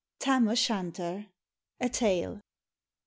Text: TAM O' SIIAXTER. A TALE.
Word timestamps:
TAM 0.17 0.47
O' 0.47 0.53
SIIAXTER. 0.55 1.27
A 1.79 1.87
TALE. 1.87 2.41